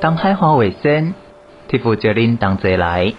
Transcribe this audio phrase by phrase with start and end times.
[0.00, 1.12] 东海花卫生，
[1.66, 3.12] 替父叫恁同齐来。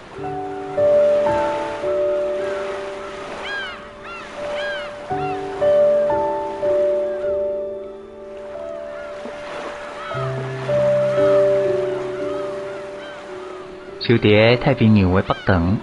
[13.99, 15.77] 就伫太平洋的北端，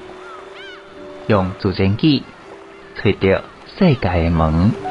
[1.26, 2.25] 用自然机
[2.96, 3.43] 找到
[3.79, 4.86] 世界的门。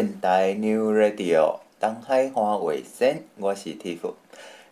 [0.00, 4.14] 电台 New Radio，东海花卫星，我是 Tiff。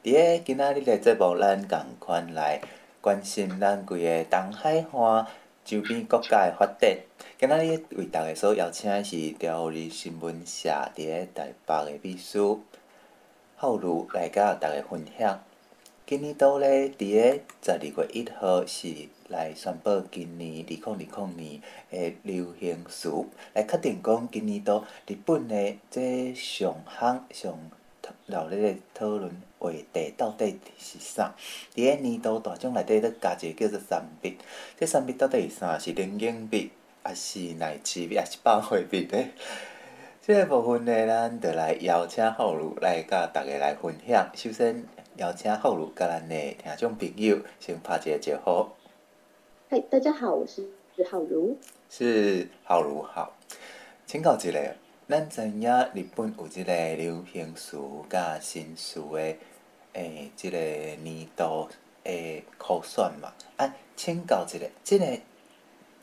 [0.02, 2.62] 伫个今仔日的节目，咱共款来
[3.02, 5.28] 关心咱规个东海花
[5.66, 6.96] 周边国家的发展。
[7.38, 12.62] 今仔日为大家所邀请的是朝日新闻社伫个台北的秘书
[13.56, 15.44] 浩如来甲大家分享。
[16.06, 18.88] 今年度咧，伫个十二月一号是
[19.28, 23.10] 来宣布今年二零二零年诶流行词，
[23.54, 27.58] 来确定讲今年度日本诶这上行上
[28.26, 31.34] 热烈诶讨论话题到底是啥？
[31.74, 34.36] 伫诶年度大奖内底，咧加一个叫做三笔，
[34.78, 35.78] 这三笔到底是啥？
[35.78, 36.70] 是零金币，
[37.06, 39.30] 抑是奈志币，还是百货币咧？
[40.22, 44.30] 这部分呢，咱就来邀请浩如来甲大家来分享。
[44.34, 44.84] 首先。
[45.18, 48.68] 邀请浩如甲咱的听众朋友先拍一个招呼。
[49.70, 50.66] 嗨，大家好，我是
[51.10, 51.54] 浩如。
[51.90, 53.36] 是浩如好，
[54.06, 54.58] 请教一下，
[55.06, 55.60] 咱知影
[55.92, 57.78] 日本有一个流行词
[58.08, 59.36] 甲新词的
[59.92, 60.58] 诶，即、欸这个
[61.02, 61.68] 年度
[62.04, 63.30] 诶考选嘛？
[63.58, 65.20] 啊，请教一下，即、这个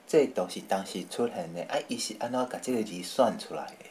[0.06, 3.85] 这、都是当时出现的，啊，伊是安怎甲即个字选出来的？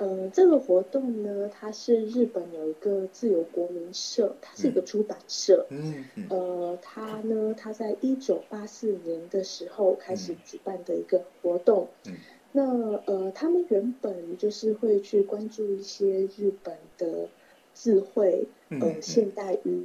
[0.00, 5.66] 嗯，这个活动呢，它是日本有一个自由国民社，它是一个出版社。
[5.70, 6.26] 嗯嗯。
[6.30, 11.88] 呃，它呢，它在一九八四年的时候开始举办的一个活动。
[12.06, 12.14] 嗯。
[12.52, 12.62] 那
[13.06, 17.28] 呃，他们原本就是会去关注一些日本的
[17.74, 19.84] 智慧、呃现代语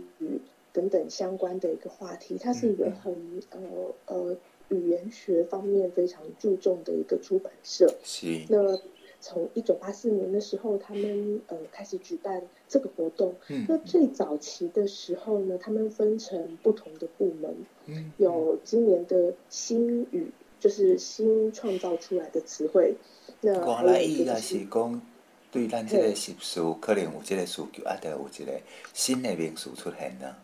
[0.71, 2.38] 等等相关的一个话题。
[2.38, 3.60] 它是一个很呃
[4.06, 4.38] 呃
[4.69, 7.92] 语言学方面非常注重的一个出版社。
[8.04, 8.44] 是。
[8.48, 8.80] 那。
[9.25, 13.34] 从一九八四年的时候，他们呃开始举办这个活动。
[13.48, 17.56] 嗯，那最早期的时候呢，他们分成不同的部门。
[17.86, 20.30] 嗯，有今年的新语，
[20.60, 22.96] 就是新创造出来的词汇。
[23.40, 25.02] 那原来伊也是讲，
[25.50, 28.52] 对咱这个习俗可能有这个需求，啊，得有一个
[28.94, 30.36] 新的名词出现呢。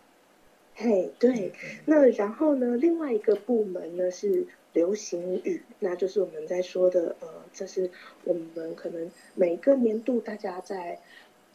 [0.75, 1.51] 嘿，对。
[1.85, 4.47] 那然后呢，另外一个部门呢是。
[4.73, 7.89] 流行语，那就是我们在说的，呃，这是
[8.23, 10.99] 我们可能每个年度大家在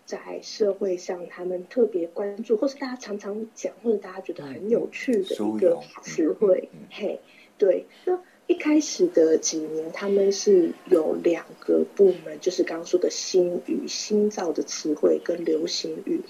[0.05, 6.69] 在社会上他们特别关注，或是大家常常讲，或者大家觉得很有趣的一个词汇。
[6.91, 7.21] 嘿，
[7.57, 7.87] 对。
[8.05, 16.21] 那一开始的几年，他们是有两个部门，就是刚刚说的新语、新造的词汇跟流行语。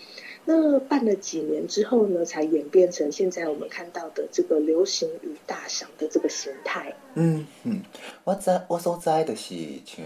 [0.47, 6.95] 那办了几年之后呢，才演变成现在我们看到的这个流行语大赏的这个形态。
[7.15, 7.81] 嗯嗯，
[8.25, 9.55] 我知我所知的是
[9.87, 10.05] 像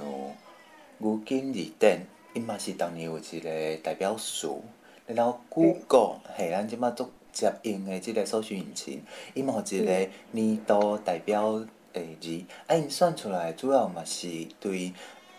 [0.99, 4.63] 牛津字典，伊嘛是当年有一个代表书，
[5.07, 9.03] 然后 Google 嘿，咱即马做接应的即个搜索引擎，
[9.35, 11.61] 伊嘛有一个年度代表
[11.95, 14.29] 诶字，啊，因算出来主要嘛是
[14.61, 14.93] 对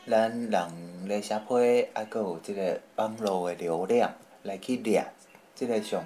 [0.05, 4.13] 咱人咧社会，啊，搁有即个网络的流量。
[4.49, 5.05] 来去掠，
[5.53, 6.03] 即个上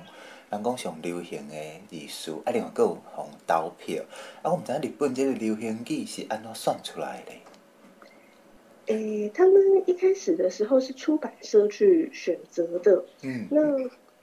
[0.51, 1.55] 人讲上流行的
[1.89, 4.03] 字数，啊，另外阁有互投票。
[4.41, 7.31] 啊，我毋知影日本即个流行语是安怎算出来的？
[8.87, 13.05] 诶、欸，他们一开始的时候是出版社去选择的。
[13.21, 13.47] 嗯。
[13.49, 13.61] 那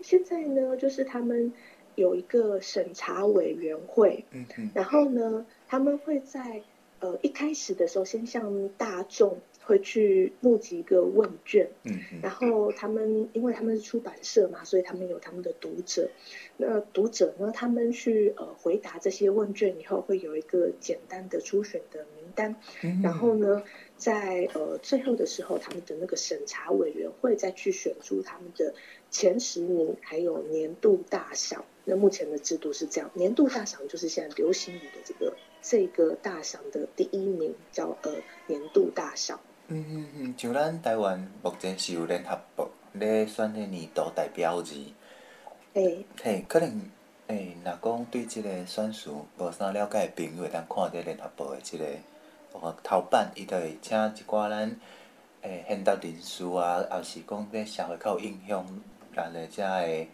[0.03, 1.53] 现在呢，就是他们
[1.95, 4.27] 有一个审查委员会。
[4.33, 4.71] 嗯嗯。
[4.75, 6.62] 然后呢，他们会在
[7.00, 9.39] 呃一开始的时候先向大众。
[9.71, 16.11] 会去募集一个问卷，嗯，然后他们因为他们是出版社嘛，所以他们有他们的读者。
[16.57, 22.57] 那读者呢，他们去呃回答这些问卷以后，会有一个简单的初选的名单。
[22.83, 23.62] 嗯，然后呢，
[23.97, 28.75] 在呃最后的时候，他们的那个审查委员会再去选出他们的
[29.09, 31.65] 前十名，还有年度大赏。
[31.85, 38.11] 那目前的制度是这样，年度大赏就是现在流行语的这个这个大赏的第一名，叫呃
[38.49, 39.39] 年度大赏。
[39.73, 44.75] 嗯嗯嗯，像咱台湾目前是有联合国咧选迄年度代表字，
[45.75, 46.91] 诶，嘿，可能
[47.29, 51.85] 诶，若讲对即个选书无啥了解的朋友，会当看着联合国的即个
[52.50, 54.77] 哦头版，伊就会请一寡咱
[55.43, 60.07] 诶现代人士啊，也是讲对社会较有影响力的遮个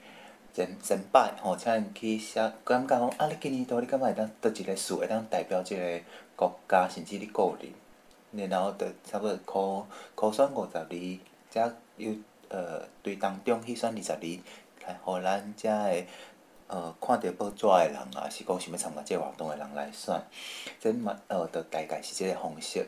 [0.53, 6.01] 前前摆吼，请因去写，感觉讲啊，你今年度你感觉会当倒一个书会当代表即个
[6.37, 7.73] 国家，甚至你个人。
[8.37, 11.19] 然后就差不多考考选五十二，
[11.51, 12.13] 才又
[12.49, 14.39] 呃对当中去选二十二，
[14.87, 16.05] 来互咱遮个
[16.69, 20.21] 呃看着报纸的人啊，是讲想要参加即个活动的人来选，
[20.81, 22.87] 即嘛呃，就大概是即个方式。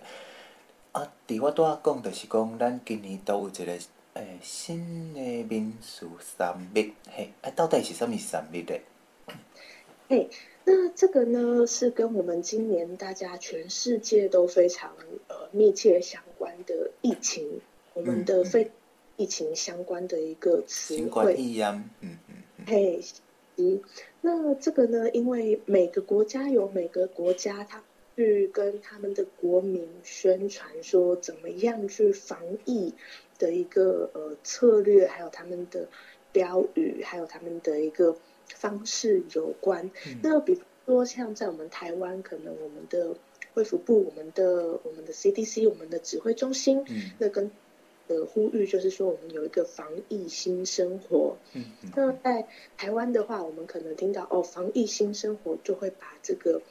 [0.93, 3.83] 啊，伫我拄仔讲，着是讲咱今年都有一个诶、
[4.15, 8.81] 欸、新的名词三密，嘿，啊，到底是啥物三密的？
[10.09, 10.29] 嘿。
[10.71, 14.95] 那这个呢，是跟我们今年大家全世界都非常
[15.29, 17.63] 呃密切相关的疫情，
[17.95, 18.71] 我们的非
[19.17, 21.35] 疫情相关的一个词汇。
[21.39, 22.65] 嗯嗯嗯。
[22.67, 23.01] 嘿，
[24.21, 27.83] 那这个呢，因为每个国家有每个国家，他
[28.15, 32.93] 去跟他们的国民宣传说怎么样去防疫
[33.39, 35.89] 的一个呃策略，还有他们的
[36.31, 38.15] 标语，还有他们的一个
[38.55, 39.91] 方式有关。
[40.07, 43.17] 嗯、那比如说，像在我们台湾，可能我们的
[43.55, 47.51] 卫福部、我们的我们的 CDC、我们的指挥中心，嗯、那跟
[48.07, 51.37] 的呼吁就是说，我们有一个防疫新生活。
[51.55, 56.63] 嗯嗯、那在台湾的话，我们可能听到哦，防疫新生活就会把这个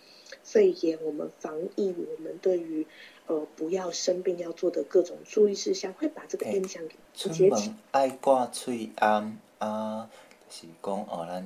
[0.44, 2.86] 肺炎，我们防疫，我们对于。
[3.30, 10.10] 呃，不要生病要做的各种注意事项，会把这个印象给出门爱挂喙罨啊，
[10.48, 11.46] 就是讲哦，咱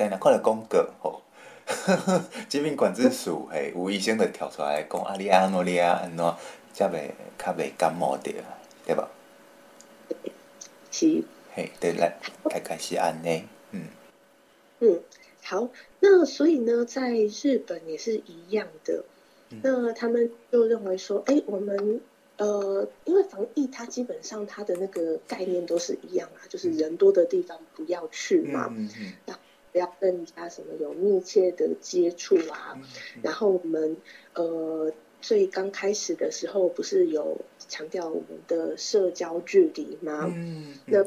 [0.00, 1.20] 等下看了广告吼，
[2.48, 6.34] 疾病管制署嘿，有医生就跳出来讲啊，你安怎你安怎，
[6.72, 8.32] 才袂较袂感冒着，
[8.86, 9.10] 对吧？
[10.90, 11.22] 是。
[11.54, 12.16] 嘿，对来
[12.48, 13.82] 开开始安呢，嗯。
[14.78, 15.00] 嗯，
[15.42, 19.04] 好，那所以呢，在日本也是一样的。
[19.62, 22.00] 那他们就认为说，哎，我们
[22.38, 29.12] 呃，因为防疫，它基本上它的那个概念都是一样啊，就是人多的地方不要去嘛，嗯嗯，
[29.72, 32.80] 不要跟人家什么有密切的接触啊，
[33.22, 33.96] 然后我们
[34.34, 40.32] 呃，最刚开始的时候不是有强调我们的社交距离吗？
[40.34, 41.04] 嗯，那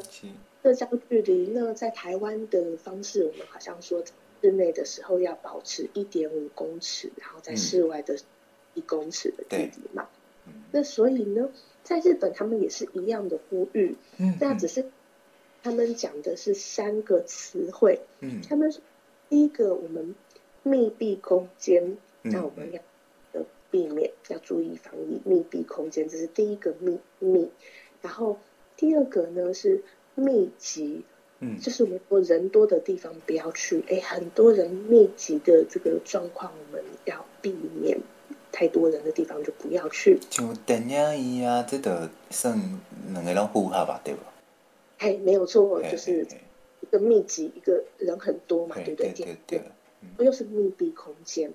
[0.62, 4.02] 社交距离，那在台湾的方式，我们好像说
[4.40, 8.16] 室内的时候要保持一点五公尺，然后在室外的。
[8.76, 10.08] 一公尺的距离嘛，
[10.72, 11.48] 那所以呢，
[11.84, 14.86] 在日本他们也是一样的呼吁，嗯，那只是
[15.64, 18.82] 他们讲的是三个词汇，嗯，他们说
[19.30, 20.14] 第一个我们
[20.62, 22.80] 密闭空间，那我们要
[23.32, 23.40] 呃
[23.70, 27.50] 避免要注意防疫密闭空间，这是第一个密密，
[28.02, 28.38] 然后
[28.76, 29.82] 第二个呢是
[30.14, 31.02] 密集，
[31.40, 37.98] 嗯，就是我们说人多的地方不要去，哎，很多人密集的这个状况我们要避免。
[38.52, 40.16] 太多人的地方就不要去。
[40.30, 42.56] 像电影院啊，这个算
[43.08, 44.20] 两个拢符合吧，对吧？
[44.98, 46.26] 嘿，没有错，就是
[46.80, 49.12] 一个密集，一个人很多嘛，对不对？
[49.12, 49.36] 对对
[50.18, 50.24] 对。
[50.24, 51.52] 又是密闭空间，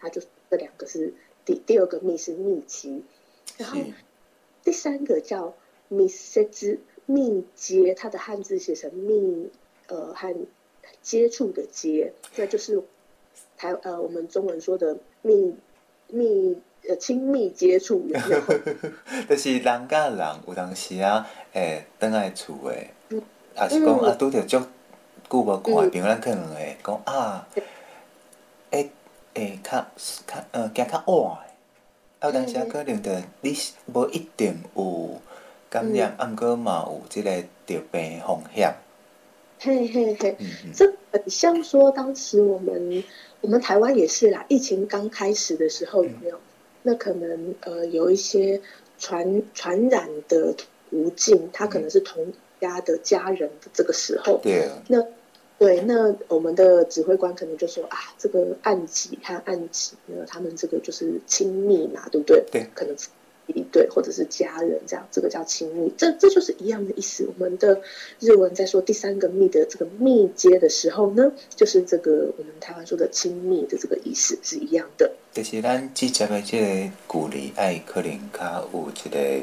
[0.00, 1.12] 它就这两个是
[1.44, 3.02] 第第二个密是密集，
[3.56, 3.80] 然后
[4.62, 5.54] 第三个叫
[5.88, 9.50] 密接之密接，它的汉字写成密
[9.88, 10.34] 呃和
[11.02, 12.82] 接触的接，那就是
[13.56, 15.54] 台呃我们中文说的密。
[16.08, 18.40] 密呃亲密接触，有没有？
[19.28, 24.58] 就是人甲人有当时啊，诶，倒来厝诶，也是讲啊，拄着足
[25.28, 27.46] 久无看诶朋友，咱可能会讲啊，
[28.70, 28.90] 诶
[29.34, 29.86] 诶，较
[30.26, 31.38] 较呃行较晚
[32.20, 33.56] 诶，有当时啊，可能着你
[33.92, 35.20] 无一定有
[35.70, 37.30] 感染，啊毋过嘛有即个
[37.66, 38.74] 得病风险。
[39.60, 40.36] 嘿嘿嘿，
[40.74, 43.02] 这很像说当时我们。
[43.40, 46.40] 我们台湾也是啦，疫情刚开始的时候有没有？
[46.84, 48.60] 那可能呃有一些
[49.00, 50.54] 传传染的
[50.88, 54.38] 途径，他可能是同家的家人的这个时候。
[54.40, 54.68] 对。
[54.86, 55.04] 那
[55.58, 60.24] 对，那我们的指挥官可能就说啊，这个案几和案几呢？
[60.28, 62.44] 他们这个就是亲密嘛，对不对？
[62.52, 62.94] 对，可能。
[63.46, 67.28] 一对，或者是家人这样，这个叫亲密，这这就是一样的意思。
[67.28, 67.82] 我们的
[68.18, 75.12] 日文在说第三个密的这个密接的时候呢，就是这个我们台湾说的亲密的这个意思是一样的。
[75.34, 76.66] 就是咱直接的即个
[77.08, 79.42] 距离，爱可能较有一个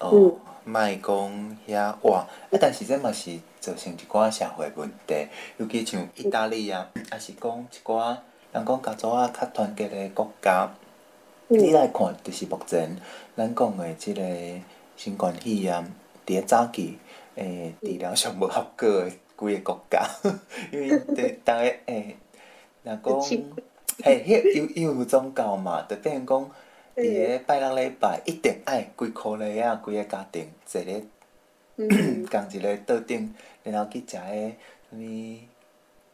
[0.00, 5.14] 哦，莫讲遐哇，啊，但是这嘛是造成一寡社会问题，
[5.58, 8.16] 尤其像意大利啊，啊是讲一寡
[8.52, 10.68] 人讲家族啊较团结的国家。
[11.46, 12.96] 你来看，就是目前
[13.36, 14.22] 咱讲的即个
[14.96, 15.84] 新冠肺炎，
[16.26, 16.98] 伫个早期，
[17.36, 20.04] 诶，治疗上无效果的几个国家，
[20.72, 22.16] 因为对逐个诶，
[22.82, 23.20] 若讲，
[24.02, 26.50] 嘿，迄有因有宗教嘛，就等于讲，
[26.96, 31.02] 伫个拜六礼拜一定爱规箍咧啊，规个家庭坐咧，
[31.76, 34.28] 共一个桌顶，然后去食个啥
[34.92, 35.38] 物，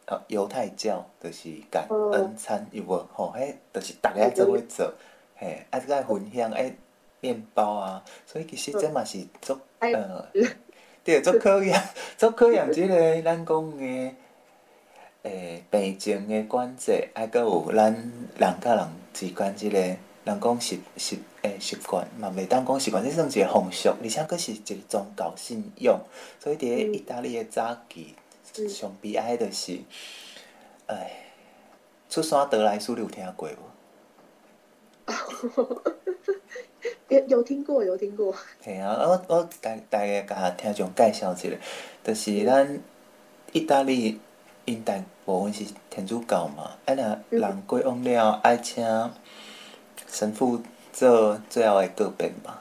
[0.06, 3.06] 哦，犹太教就是感恩餐，有无？
[3.12, 4.92] 吼，迄就是逐个做伙做。
[5.36, 6.74] 嘿，啊，这个分享诶，
[7.20, 10.26] 面包啊，所以其实这嘛是做呃，
[11.04, 11.80] 对，做 考验，
[12.16, 14.14] 做考验即个咱讲诶，
[15.22, 19.98] 诶，病情诶管制，还阁有咱人甲人之间即个，人
[20.40, 26.00] 讲习习诶习惯嘛，袂当讲习惯，这算一个风俗，而且阁是一个宗教信仰，
[26.38, 28.14] 所以伫个意大利诶早期，
[28.68, 29.78] 上悲哀诶就是，
[30.86, 31.10] 哎，
[32.08, 33.52] 出山得来速，你有听过无？
[37.08, 38.34] 有 有听过，有听过。
[38.62, 41.48] 系啊，我我大大概甲听众介绍一下，
[42.04, 42.80] 就是咱
[43.52, 44.20] 意大利
[44.68, 44.94] 因大
[45.24, 46.92] 部分是天主教嘛，啊
[47.30, 48.84] 若人过往了，爱请
[50.06, 50.60] 神父
[50.92, 52.58] 做最后的告别嘛。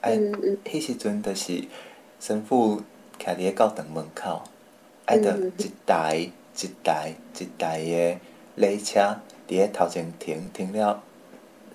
[0.00, 0.16] 哎，
[0.64, 1.62] 迄时阵就是
[2.18, 2.82] 神父
[3.20, 4.42] 徛伫个教堂门口，
[5.04, 8.18] 爱着一台一台一台的
[8.56, 11.00] 礼车伫个头前停，停了。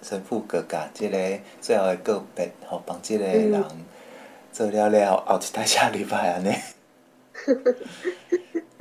[0.02, 3.64] 神父阁甲即个最后的告别，吼，帮即个人
[4.52, 6.54] 做了了，后一台车入来安尼。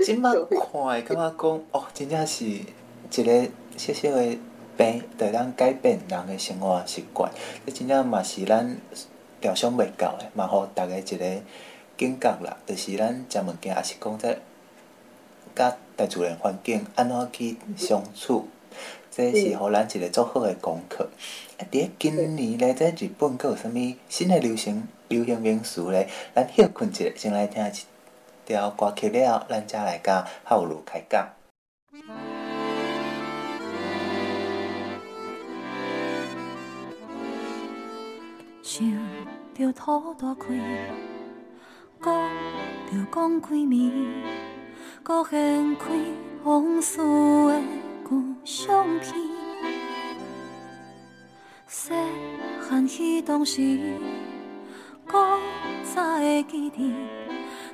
[0.05, 4.39] 即摆看会感觉讲，哦，真正是一个小小的
[4.77, 7.31] 病，会当改变人的生活习惯。
[7.67, 8.77] 这真正嘛是咱
[9.41, 11.43] 料想袂到的，嘛互逐个一个
[11.97, 12.57] 警觉啦。
[12.65, 14.39] 就是咱食物件，也是讲在
[15.57, 18.47] 甲大自然环境安怎去相处。
[19.11, 21.09] 这是互咱一个足好的功课。
[21.59, 26.09] 啊，伫个今年咧，在日本阁有啥物新的流行流行名词咧？
[26.37, 27.73] 咱休困一下，先来听一
[28.49, 31.29] 条歌曲了，咱才来甲浩如开讲。
[38.63, 38.89] 想
[39.55, 40.47] 着土大开，
[42.03, 42.11] 讲
[42.87, 43.93] 着讲几暝，
[45.03, 45.85] 阁掀开
[46.45, 47.61] 往事的。
[48.09, 49.13] 旧相片，
[51.67, 51.93] 细
[52.67, 53.61] 汉彼当时，
[55.07, 55.19] 古
[55.95, 56.95] 早的记忆，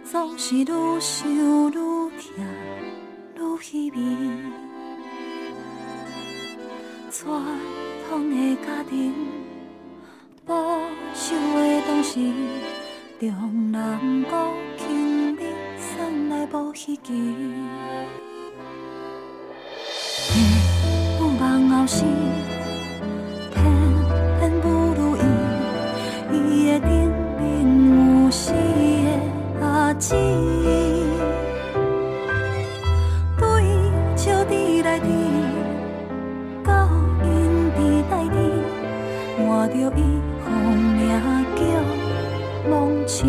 [0.04, 0.66] 总是愈
[1.00, 2.12] 想愈痛，
[3.36, 3.96] 愈稀微。
[7.10, 7.42] 传
[8.08, 9.14] 统的家庭，
[10.44, 10.54] 保
[11.14, 12.20] 守的当时，
[13.18, 13.98] 重男
[14.76, 15.40] 轻女，
[15.78, 17.12] 算来无稀奇。
[21.86, 22.53] 是偏
[33.38, 33.46] 对
[34.16, 35.08] 笑伫内底，
[36.62, 36.68] 到
[37.22, 37.26] 因
[37.72, 37.78] 伫
[38.10, 38.36] 内底，
[39.38, 39.98] 换着伊
[40.44, 41.00] 互名
[41.56, 41.60] 叫
[42.68, 42.72] 梦
[43.06, 43.24] 痴，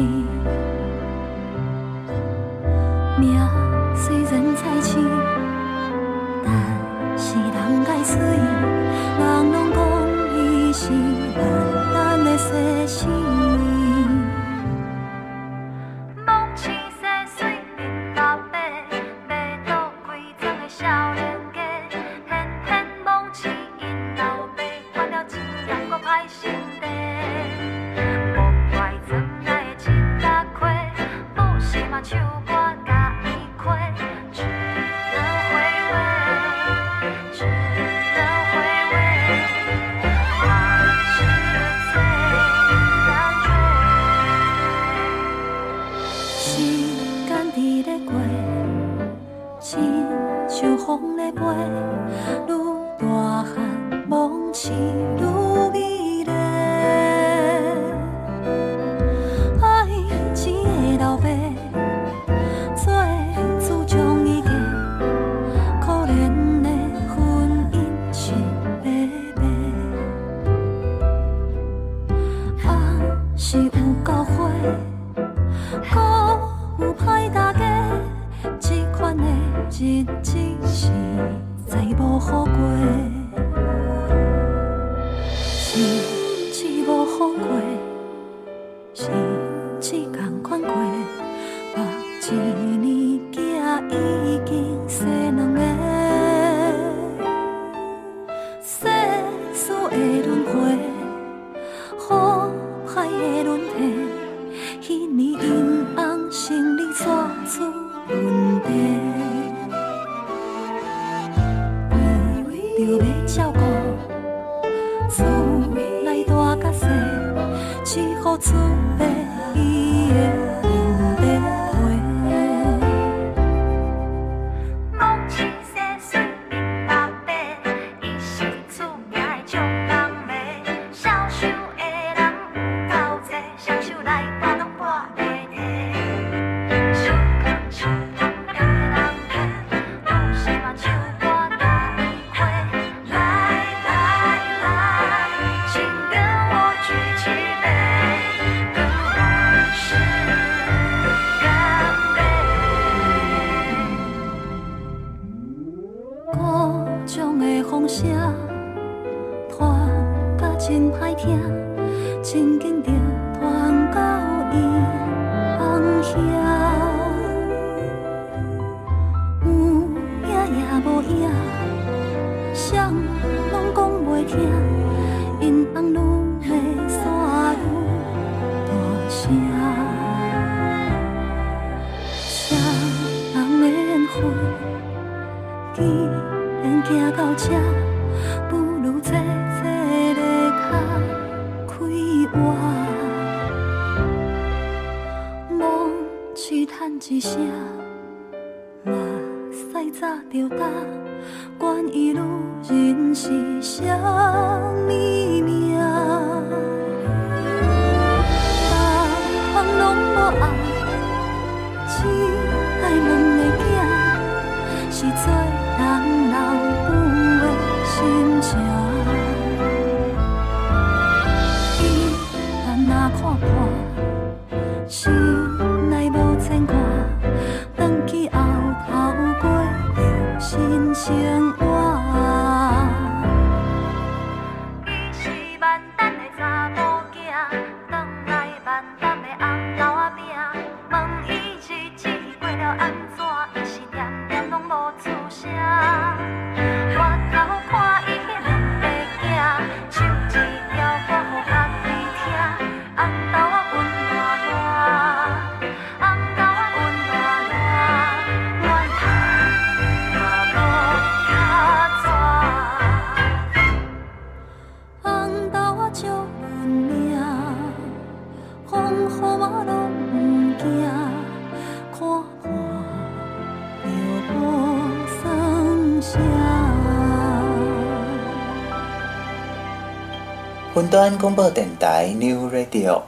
[280.95, 283.01] 端广播电台 New Radio，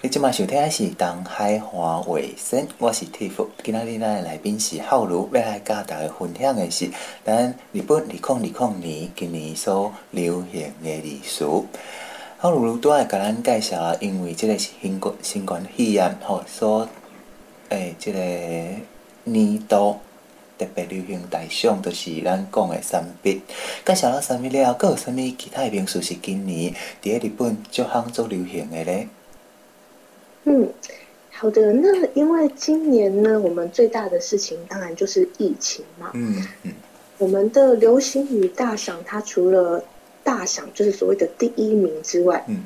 [0.00, 3.44] 你即马收听的是东海华卫生，我是 Tiff。
[3.64, 6.88] 今仔日咱的来宾是浩如，要来甲大家分享的是
[7.24, 11.44] 咱日本二零二零年今年所流行的历史。
[12.38, 16.88] 浩如拄爱甲咱介绍，因为即个新冠新冠肺炎吼所
[17.70, 18.18] 诶，即、个
[19.24, 19.96] 年度。
[20.62, 23.42] 特别流行大赏，就是咱讲的三笔。
[23.84, 26.72] 介绍了三笔了后，阁有啥物其他的名词是今年
[27.02, 29.08] 伫个日本足夯做流行的咧？
[30.44, 30.68] 嗯，
[31.32, 31.72] 好的。
[31.72, 36.12] 那因为今年呢，我们最大的事情当然就是疫情嘛。
[36.14, 36.72] 嗯嗯。
[37.18, 39.82] 我们的流行语大赏，它除了
[40.22, 42.64] 大赏就是所谓的第一名之外，嗯，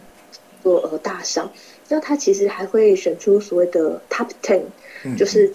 [0.62, 1.50] 做呃大赏，
[1.88, 4.62] 那它其实还会选出所谓的 Top Ten，
[5.04, 5.50] 嗯，就是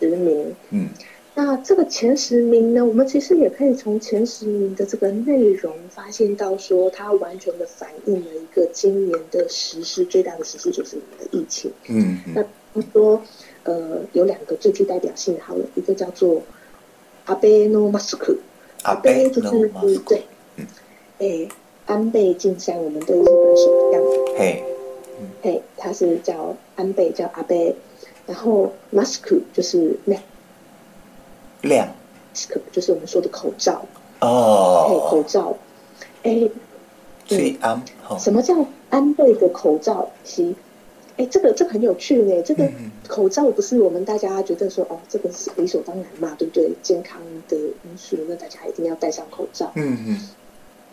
[0.00, 0.54] 十名。
[0.70, 0.88] 嗯。
[1.36, 11.72] 那这个前十名呢，我们其实也可以从前十名的这个内容发现到，说它完全的反映了一个今年的实施，最大的实施就是我们的疫情。
[11.88, 13.20] 嗯，嗯，那比如说，
[13.64, 16.40] 呃，有两个最具代表性的，好了，一个叫做
[17.24, 18.36] 阿贝诺马斯克，
[18.84, 19.68] 阿贝就是
[20.06, 20.22] 对，
[20.56, 20.66] 嗯，
[21.18, 21.48] 哎，
[21.86, 24.02] 安倍晋三，我们的日本首相，
[24.38, 24.62] 嘿，
[25.42, 27.74] 嘿，他是叫安倍，叫阿贝，
[28.24, 30.16] 然后马斯克就是那。
[31.64, 31.88] 亮，
[32.72, 33.84] 就是我们说的口罩
[34.20, 35.56] 哦，哎，口罩，
[36.22, 36.48] 哎，
[37.26, 37.82] 最安，
[38.18, 38.54] 什么叫
[38.90, 40.08] 安倍的口罩？
[40.24, 40.54] 其，
[41.16, 42.42] 哎，这个这个很有趣呢。
[42.42, 42.70] 这个
[43.06, 46.70] 口罩不是我们大家觉得说哦，这个是理所当然嘛，对不对？
[46.82, 49.70] 健康的因素，那大家一定要戴上口罩。
[49.74, 50.28] 嗯嗯。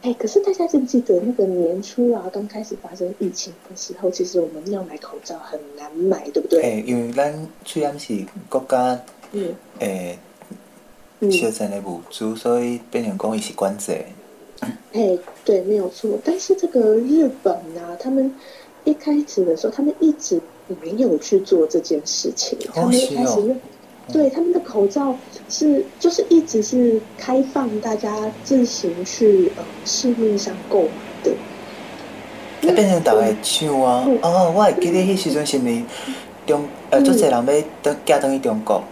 [0.01, 6.61] 哎，可是大家记不记得那个年初啊，刚开始发生疫情的时候，其实我们要买口罩很难买，对不对？
[6.61, 8.99] 哎，因为咱虽然是国家，
[9.31, 10.17] 嗯，哎。
[11.29, 14.05] 现在的物资，所以变成讲伊是关税。
[14.93, 16.17] 哎，对，没有错。
[16.23, 18.33] 但是这个日本啊，他们
[18.83, 20.39] 一开始的时候，他们一直
[20.81, 22.57] 没有去做这件事情。
[22.69, 23.55] 哦、他们一开始，哦、
[24.11, 25.15] 对他们的口罩
[25.49, 30.89] 是就是一直是开放大家自行去呃市面上购买
[31.23, 31.31] 的。
[32.61, 34.03] 那变成大家抢啊！
[34.07, 35.83] 嗯、哦，我还记得迄时阵是咪
[36.45, 38.83] 中呃，足侪人要等嫁等去中国。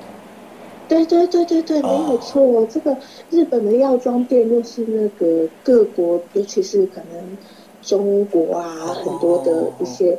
[0.89, 2.41] 对对对对对，没有错。
[2.41, 2.67] Oh.
[2.69, 2.97] 这个
[3.30, 7.38] 日本的药妆店又是那个各国，尤其是可能
[7.82, 8.97] 中国啊，oh.
[8.97, 10.17] 很多的一些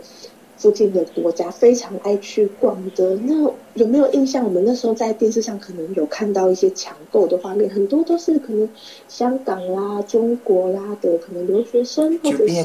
[0.56, 3.16] 附近的国家非常爱去逛的。
[3.16, 4.44] 那有没有印象？
[4.44, 8.68] 我们那时候在电视上可能有看到一些抢购的画面，很多都是可能
[9.08, 12.62] 香港啦、啊、中国啦的可能留学生，或者是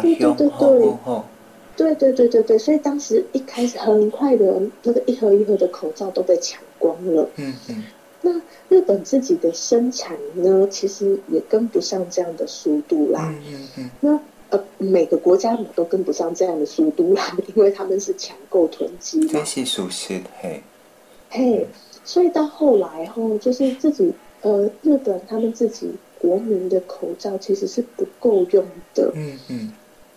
[0.00, 1.22] 对对对。
[1.82, 7.28] 对对对对对，所以当时一开始很快的那个一盒一盒的口罩都被抢光了。
[7.36, 7.82] 嗯嗯。
[8.20, 13.34] 那日本自己的生产呢，其实也跟不上这样的速度啦。
[13.36, 13.90] 嗯嗯嗯。
[14.00, 19.26] 那呃，每个国家嘛都跟不上这样的速度啦， 因为他们是抢购囤积。
[19.26, 20.62] 这是属实，嘿，
[21.30, 21.66] 嘿，
[22.04, 25.90] 所以到后来后就是自己呃，日本他们自己
[26.20, 28.64] 国民的口罩其实是不够用
[28.94, 29.10] 的。
[29.14, 29.72] 嗯嗯。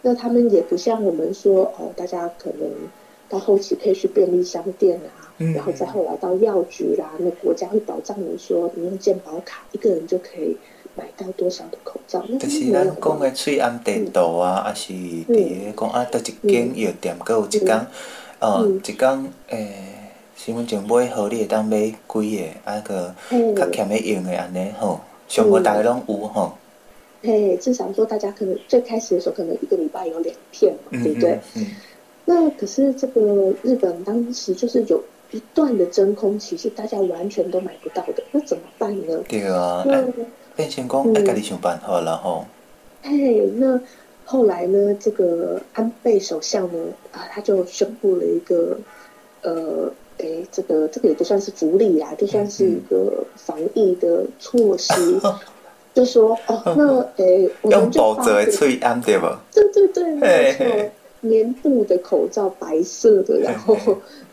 [0.08, 2.70] 那他们也不像我们说哦，大家可能
[3.28, 10.56] 到后期可以去便利商店啊，嗯、然后再后来到药局啦，那国家会保障你说你用健保卡一个人就可以
[10.96, 12.24] 买到多少的口罩。
[12.40, 17.88] 就是咱讲的翠安电道啊，还、嗯、是伫个讲啊，倒一间药店，阁、嗯、有一间，
[18.40, 19.74] 哦，一间诶，
[20.38, 23.16] 身份证买好，你会当买几个，啊个
[23.56, 26.54] 较欠的用的安尼吼，上过大家拢有吼。
[27.26, 31.40] 嘿，至少说大家可能最开始的时候，可能一个礼拜有两片嘛，嗯、对不对？
[31.56, 31.66] 嗯。
[32.28, 39.24] 那可是这个日本当时就是有一段的真空期，是大家完全都买不到的，那怎么办呢？
[39.28, 40.04] 对啊，那
[40.56, 42.46] 变成讲要家己想办法了吼。
[43.02, 43.80] 嘿，那
[44.24, 44.96] 后来呢？
[45.00, 46.80] 这个安倍首相呢，
[47.12, 48.76] 啊，他就宣布了一个，
[49.44, 54.94] 呃，哎，这个这个也不算是福利啦，就算是一个防疫的措施。
[55.96, 59.42] 嗯就说哦，那诶，我们就发个翠安对吧？
[59.54, 63.78] 对对对，没错，棉布的口罩，白色的，然后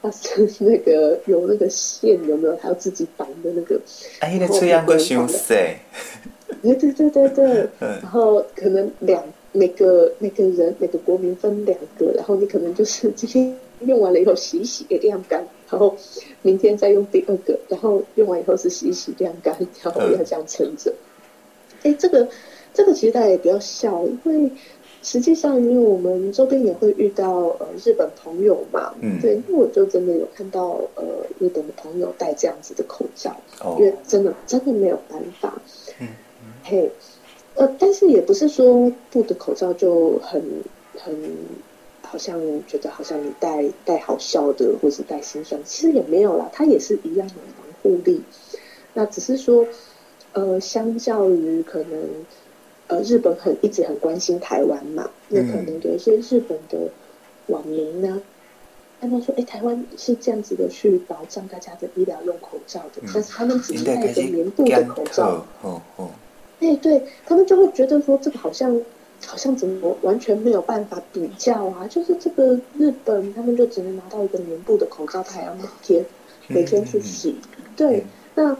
[0.03, 2.57] 它是那个有那个线，有没有？
[2.57, 3.77] 还有自己绑的那个。
[4.19, 5.55] 啊，那个翠安够羞涩。
[5.55, 5.79] 哎，
[6.63, 7.69] 对对对对对。
[7.81, 9.23] 然后可能两
[9.53, 15.97] 每个每个人每个国民分两个，然后你可能就是今天用完了以后洗一洗，给晾干，然后
[16.43, 20.93] 明天再用第二个，然后用完以后是洗一洗晾干，然后要这样撑着。
[21.83, 22.29] 哎，这个，
[22.73, 24.51] 这个其实大家也不要笑，因为
[25.03, 31.03] 实际上，因为我们周边也会遇到呃日本朋友嘛，嗯，对，因为我就真的有看到呃
[31.41, 35.61] 日本的朋友戴这样子的口罩，哦，因为真的真的没有办法，
[35.99, 36.07] 嗯，
[36.41, 36.91] 嗯嘿，
[37.57, 40.41] 呃，但是也不是说布的口罩就很
[40.97, 41.13] 很
[42.01, 48.23] 好像觉得好像你戴戴好笑的，或是戴心酸，其实也没有啦，它也是一样有防护力，
[48.95, 49.67] 那只是说。
[50.35, 52.01] 呃，相较于可能，
[52.87, 56.89] 呃，日本很一直很关心台湾嘛，那可能有一些日本的
[57.49, 58.19] 网民呢，
[58.99, 66.09] 他们说，哎，台湾是这样子的去保障大家的医疗用口罩的，嗯、但是他们只是戴着棉布的口罩，哦哦，
[66.61, 68.81] 哎，对他们就会觉得说，这个好像
[69.27, 76.03] 好像怎么完全没有办法比较啊，就是这个日本他们就只能拿到一个棉布的口罩，他还要每天
[76.49, 77.37] 每天去洗，
[77.77, 78.57] 对，那。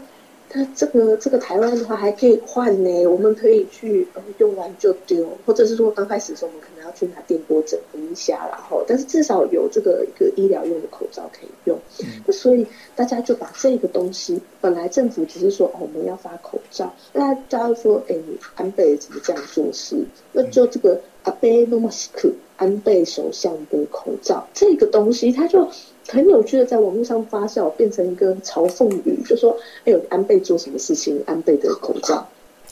[0.55, 11.77] 那这个这个台湾的话还可以换呢，我们可以去呃用完就丢，或者是说刚开始的时候我们可能要去拿电波整合一下，然后但是至少有这个一个医疗用的口罩可以用。
[12.25, 19.97] 那所以大家就把这个东西，本来政府只是说哦我们要发口罩，那大家说哎你安倍怎么这样做事？
[20.31, 25.67] 那就这个阿贝诺马斯克安倍首相的口罩这个东西，他就。
[26.07, 31.21] 很有趣的，在网络上发酵，变成一个嘲讽语，就说：“哎呦，安倍做什么事情？
[31.25, 32.27] 安倍的口罩。”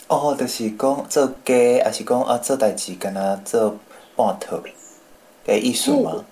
[0.09, 3.73] 哦，就是讲做假，还是讲啊做代志，跟他做
[4.15, 4.61] 半套
[5.45, 6.25] 的意思吗？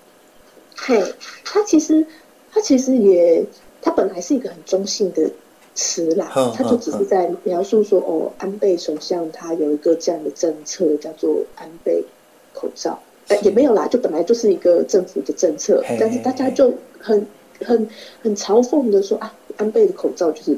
[0.76, 1.02] 嘿，
[1.44, 2.06] 他其实
[2.52, 3.42] 他其实也，
[3.80, 5.30] 他本来是一个很中性的
[5.74, 12.04] 词啦，他就只是在描述说：“哦，安倍首相他有一个这样的政策，叫做安倍
[12.52, 12.98] 口罩。”
[13.42, 17.26] 也没有啦，就本来就是一个政府的政策，但是大家就很
[17.64, 17.88] 很
[18.22, 20.56] 很嘲讽的说啊，安倍的口罩就是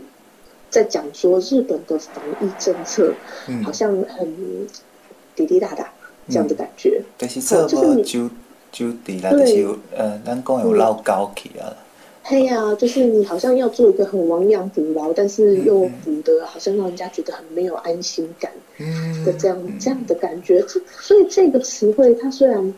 [0.71, 3.13] 在讲说日本的防疫政策，
[3.65, 4.37] 好像很
[5.35, 5.93] 滴滴答答
[6.29, 7.03] 这样的感觉。
[7.17, 8.29] 但是这个就
[8.71, 11.77] 就底来就是呃，咱讲有老高起啊。
[12.25, 18.53] 嘿呀、啊，就是你好像要做一个很亡羊补牢，但是又补得好像让人家觉得很没有安心感
[19.27, 20.65] 的这样、嗯、这样的感觉。
[21.01, 22.73] 所以这个词汇它虽然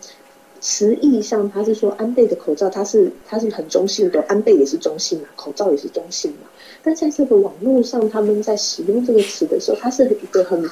[0.65, 6.49] 词义上他是说安倍的口罩，它是它是很中性的，安倍也是中性嘛，口罩也是中性嘛。
[6.83, 10.67] 但在这个网络上，他们在使用这个词的时候，它是一个很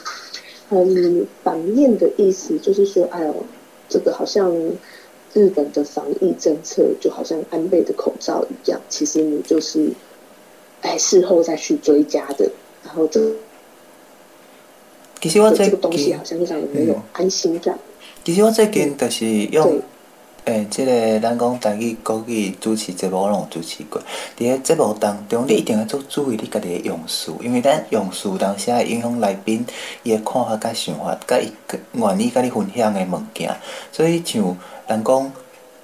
[0.70, 3.34] 很反面的意思，就是说，哎呦，
[3.90, 4.50] 这个好像。
[5.34, 9.90] 日本的防疫政策就好像安倍的口罩一样，其实你就是，
[10.82, 12.46] 哎，事后再去追加的。
[12.84, 13.34] 然后这个，
[15.22, 17.78] 其实我这个东西好像让人没有安心感。
[18.24, 19.80] 其实我最近就是用，
[20.44, 24.00] 诶，即个咱讲台语、国语主持节目，我拢有主持过。
[24.38, 29.66] 伫个节目当中，你一定要做注意你家己的用词，因为咱用词当时会影响来宾
[30.04, 31.52] 伊的看法、甲想法、甲伊
[31.94, 33.54] 愿意甲你分享的物件，
[33.90, 34.56] 所以像。
[34.88, 35.32] 人讲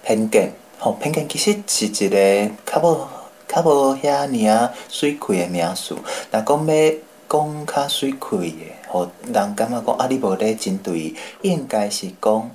[0.05, 3.09] 偏见，吼偏见其实是一个较无
[3.47, 5.95] 较无遐尔水亏的名词。
[6.31, 6.95] 若讲要
[7.29, 8.57] 讲较水亏的，
[8.89, 12.51] 吼人感觉讲啊，你无咧针对伊，应该是讲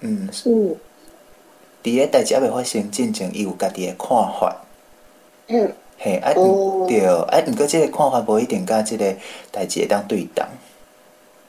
[0.00, 0.76] 嗯嗯，
[1.82, 4.56] 伫个代志还未发生之前，伊有家己的看法。
[5.48, 6.32] 嗯，嘿，啊，
[6.88, 9.14] 对，啊，毋过即个看法无一定甲即个
[9.50, 10.48] 代志会当对当。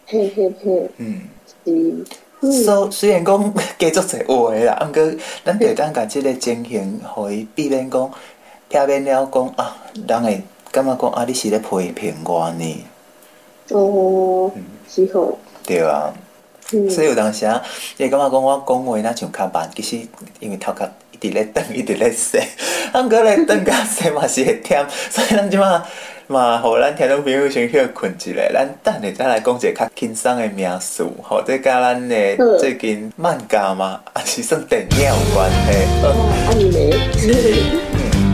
[0.06, 1.22] 嘿嘿嘿，嗯，
[1.64, 5.12] 是，虽虽然讲 加足侪话啦，毋过
[5.46, 8.12] 咱会当甲即个情形，互伊避免讲
[8.70, 12.86] 避免了讲啊，人会感觉讲啊，你是咧批评我呢？
[13.70, 14.52] 哦，
[14.90, 15.38] 是吼。
[15.66, 16.14] 对啊，
[16.90, 17.62] 所以有当时啊，
[17.98, 20.08] 伊会感觉讲我讲话若像较慢，其实
[20.40, 22.40] 因为头壳一直咧转，一直咧说，
[22.92, 25.84] 啊，毋过咧转甲说嘛是会忝， 所以咱即马。
[26.28, 35.68] 嘛，互咱听众朋友先歇困一下，咱等下再来讲一个较轻松的名词，或者甲咱的最近漫画嘛， 也是算电影有关系。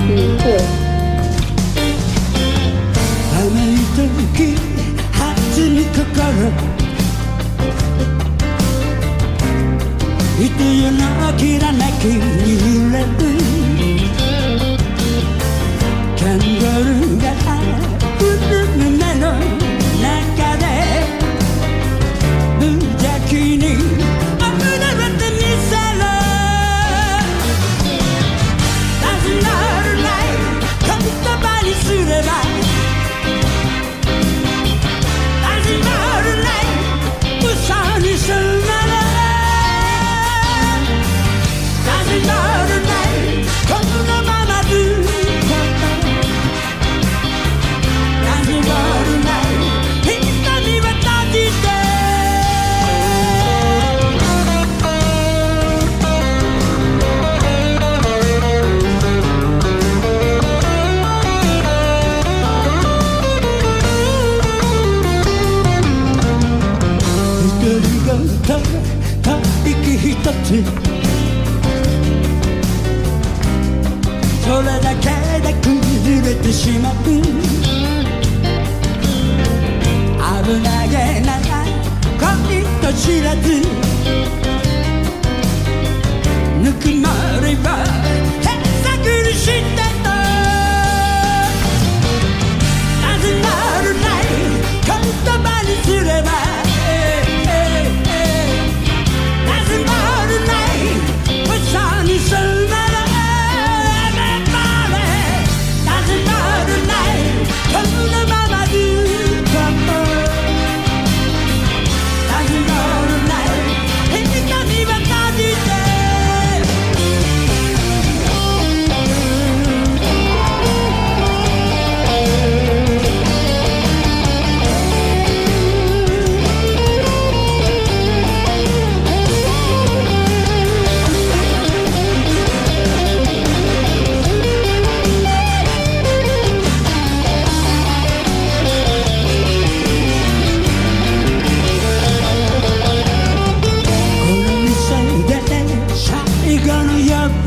[0.06, 0.79] 嗯，
[10.60, 13.38] Büyüğün akirenek yürüdüm
[16.18, 17.34] Kendi görünge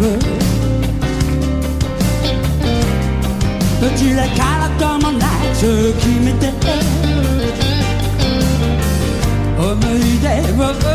[0.02, 0.08] ど
[3.96, 6.50] ちらからともないそう決めて。
[9.56, 10.26] 思い出
[10.60, 10.91] を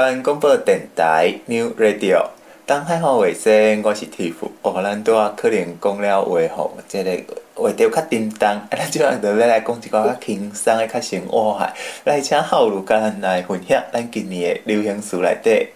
[0.00, 2.24] 端广播电台 New Radio，
[2.66, 4.32] 东海话卫生，我是 Tiff。
[4.62, 7.10] 哦，咱拄啊可能讲了话吼，即、个
[7.54, 11.70] 话题较沉重，啊， 咱即马就要来讲一个较轻松诶、较生活诶。
[12.04, 15.68] 来请浩如甲咱来分享，咱今年诶流行词内底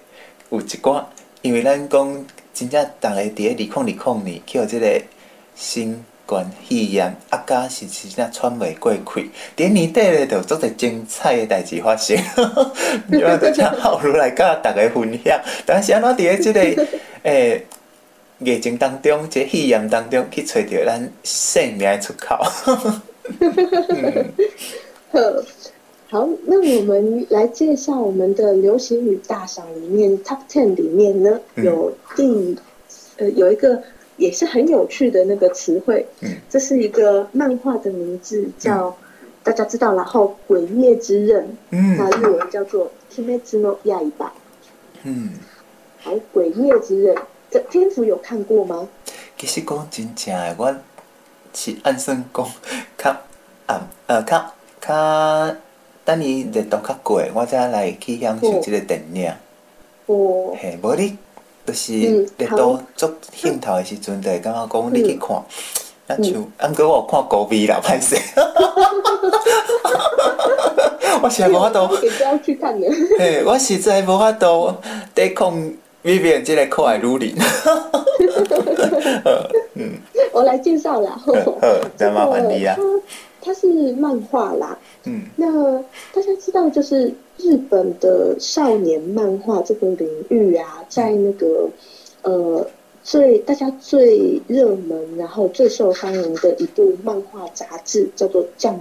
[0.49, 1.05] 有一寡，
[1.43, 5.03] 因为咱讲真正逐个伫咧二零二零年，去互即个
[5.55, 6.03] 新。
[6.27, 9.31] 关肺炎啊，家是真正喘袂过气。
[9.57, 12.17] 伫年底咧，就足侪精彩诶代志发生。
[13.11, 16.61] 今仔就请浩如来甲逐个分享，但是安怎伫咧即个
[17.25, 17.67] 诶、欸、
[18.39, 22.39] 疫情当中，即、这个肺炎当中去找着咱生命诶出口。
[25.13, 25.45] 嗯、
[26.09, 32.57] 好，那我们来介绍我们的流行语大赏里面 Top Ten 里面呢，有第
[33.19, 33.83] 呃有一个。
[34.17, 38.95] 也是很有趣的那个词汇，嗯，这是一个漫画的名字，叫、嗯、
[39.43, 42.87] 大家知道，然后《鬼灭之刃》，嗯，那日文叫做
[43.17, 43.99] 《鬼灭の刃》，
[45.03, 45.31] 嗯，
[46.03, 47.15] 好，《鬼灭之刃》
[47.51, 48.89] 这天府有看过吗？
[49.37, 50.75] 其实讲真正的，我
[51.53, 52.47] 是按算讲，
[52.97, 53.17] 较
[53.67, 55.57] 暗呃较较
[56.05, 59.33] 等你热度较过，我才来去享受这个电影，
[60.07, 61.19] 哦，嘿，无你。
[61.67, 65.43] 就是热度足兴头的时阵，就会感觉讲你去看，
[66.07, 68.17] 咱像，啊，毋过我有看高 V 啦，歹势。
[71.23, 71.89] 我实在无法度。
[73.19, 74.75] 嘿，我实在无法度
[75.15, 75.55] 抵抗
[76.05, 77.35] Vivian 这个可爱女人。
[79.75, 79.95] 嗯，
[80.33, 81.19] 我来介绍啦。
[81.25, 81.33] 好，
[81.97, 82.77] 再麻烦你啊。
[83.45, 84.79] 它是漫画啦。
[85.05, 85.23] 嗯。
[85.37, 85.79] 那
[86.13, 87.13] 大家知道就是。
[87.37, 91.69] 日本的少年漫画这个领域啊，在那个
[92.23, 92.65] 呃
[93.03, 98.79] 最大家最热门，然后最受欢迎的一部漫画杂志叫做《Jump》。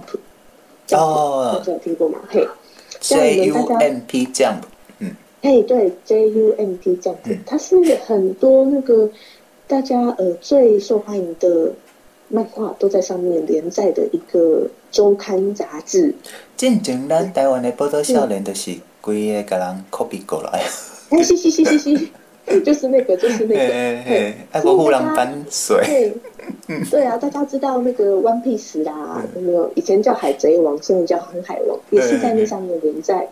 [0.96, 2.20] 哦，大家有听过吗？
[2.28, 2.46] 嘿
[3.00, 4.60] ，J U M P Jump。
[5.00, 5.10] 嗯，
[5.42, 7.74] 嘿，对，J U M P Jump，它是
[8.06, 9.10] 很多那个
[9.66, 11.72] 大家呃最受欢迎的
[12.28, 16.14] 漫画都在上面连载的一个周刊杂志。
[16.56, 20.64] 进前咱台湾的报道少年，就是规个甲人 copy 过来。
[21.10, 23.60] 哎，是是是是是， 就是那个，就是那个。
[23.60, 26.14] 哎，还有互相翻水。
[26.90, 29.70] 对啊，大家知道那个 One Piece 啦，有没有？
[29.74, 33.28] 以前叫海贼王，现在叫航海王，也是在那上面连载。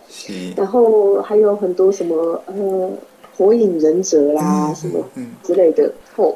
[0.55, 2.91] 然后还有很多什么呃，
[3.35, 5.03] 火影忍者啦，什么
[5.43, 5.91] 之类的。
[6.15, 6.35] 哦，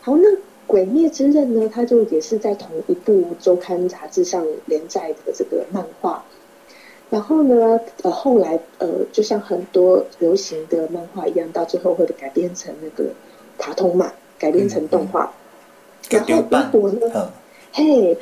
[0.00, 0.28] 好，那。
[0.68, 6.22] 《鬼灭之刃》呢，它就也是在同一部周刊杂志上连载的这个漫画。
[7.10, 13.10] 然后呢，呃，后来呃，就像很多流行的漫画一样，到最后会改编成那个
[13.56, 15.24] 卡通嘛，改编成动画。
[16.10, 17.28] 嗯嗯、然后如果呢，嗯、
[17.72, 18.18] 嘿，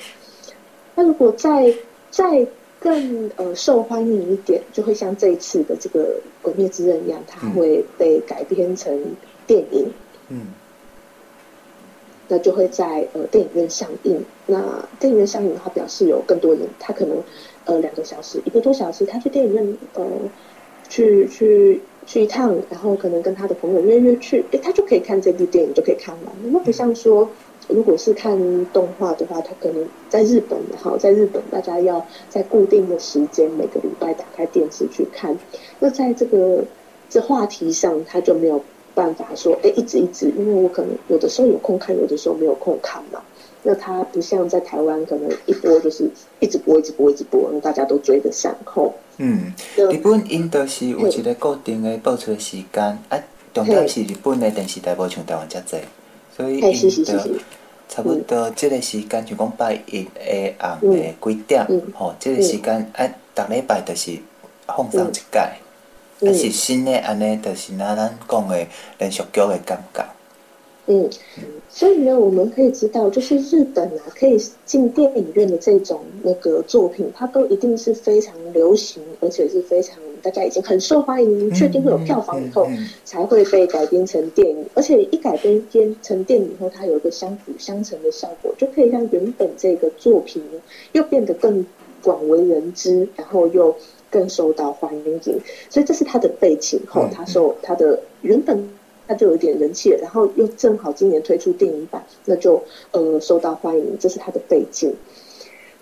[0.94, 1.74] 那如果再
[2.12, 2.46] 再
[2.78, 6.04] 更呃受欢迎一点，就会像这一次的这个
[6.40, 8.96] 《鬼灭之刃》一样，它会被改编成
[9.48, 9.92] 电影。
[10.28, 10.46] 嗯。
[12.28, 14.24] 那就会在呃电影院上映。
[14.46, 14.62] 那
[15.00, 17.16] 电影院上映，的话表示有更多人，他可能
[17.64, 20.04] 呃两个小时、一个多小时，他去电影院呃
[20.88, 26.52] 去去去一趟，然后可能跟他的朋友约约去，诶，他就可以看这部电影，就可以看完。
[26.52, 27.28] 那不像说，
[27.68, 35.36] 如果是看动画的话，他可能在日本，好，在日本大家要在固定的时间，每个礼拜打开电视去看。
[35.80, 36.64] 那在这个
[37.10, 38.62] 这话题上，他就没有。
[38.96, 43.20] 办法说，哎，一直一直，因为我可能有的时候有空看，有的时候没有空看嘛。
[43.62, 46.08] 那它不像在台湾，可能一播就是
[46.40, 48.56] 一直播，一直播，一直播，那大家都追得上。
[48.64, 53.18] 吼，嗯，日本因都是有一个固定的播出的时间，啊，
[53.52, 55.76] 重点是日本的电视台无像台湾遮济，
[56.34, 57.12] 所以因都
[57.88, 64.16] 差不多这个时间，就讲拜一下暗的几点，吼，这个时间，啊，逐礼拜就是
[64.66, 65.65] 放上一届。
[66.20, 68.66] 还是新的安尼，就是那咱讲的
[68.98, 70.04] 连续剧的感觉。
[70.88, 71.10] 嗯，
[71.68, 82.68] 所以呢，我们可以知道，就是日本啊，可以进电影院的这种那个作品，它都一定是非常流行，而且是非常大家已经很受欢迎，确定会有票房以后，
[83.04, 84.64] 才会被改编成电影。
[84.74, 90.60] 而且一改编编成电影以后，它有一个相辅相成的效果，就可以让原本这个作品呢，
[90.92, 91.66] 又变得更
[92.00, 93.76] 广为人知，然后又。
[94.16, 95.20] 更受到欢迎，
[95.68, 96.80] 所以这是他的背景。
[96.88, 98.66] 后他受他的原本
[99.06, 102.62] 他就有点人气，然后又正好今年推出电影版，那就
[102.92, 103.98] 呃受到欢迎。
[104.00, 104.94] 这是他的背景。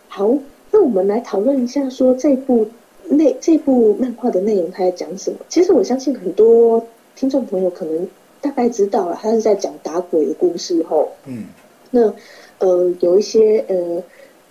[0.09, 0.37] 好，
[0.73, 2.67] 那我们来讨论一下，说这部
[3.05, 5.37] 内这部漫画的内容，他在讲什么？
[5.49, 8.09] 其实我相信很多听众朋友可能
[8.41, 10.83] 大概知道了，他是在讲打鬼的故事。
[10.83, 11.45] 后，嗯，
[11.93, 12.13] 那
[12.59, 14.03] 呃有一些呃。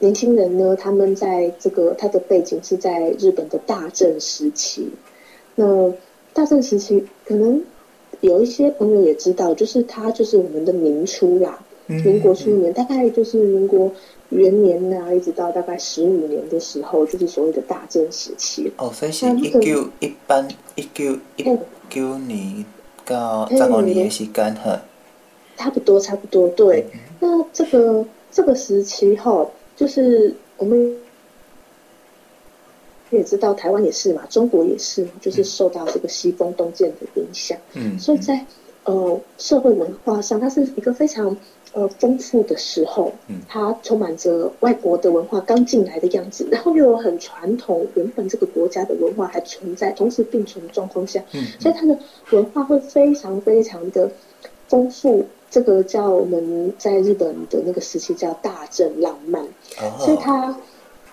[0.03, 4.89] 年轻人呢，他们在这个他的背景是在日本的大正时期。
[5.55, 5.89] 那
[6.33, 7.63] 大正时期可能
[8.19, 13.89] 有一些朋友也知道，就是他就是我们的明初啦，民国初年，大概就是民国
[14.27, 18.69] 元年呐，一直到大概十五年的时候，就是所谓的大正时期。
[18.75, 20.45] 哦，所以是一九一八
[20.75, 21.45] 一九一
[21.89, 22.65] 九年
[23.05, 24.81] 到十五年的时间哈。
[25.55, 26.85] 差不多，差不多，对。
[27.21, 30.95] 那这个这个时期哈，就是我们。
[33.11, 38.43] 也知道台湾也是嘛，中国也是嘛，就是受到这个西风东渐的影响，嗯，所以在
[38.85, 41.37] 呃社会文化上，它是一个非常
[41.73, 51.95] 呃丰富的时候，嗯，它充满着外国的文化刚进来的样子，然后又有很传统原本这个国家的文化还存在，同时并存的状况下，嗯，所以它的
[52.31, 54.09] 文化会非常非常的
[54.67, 55.23] 丰富，
[55.53, 59.43] 这个叫我们在日本的那个时期叫大正浪漫，
[59.77, 60.57] 哦，所以它。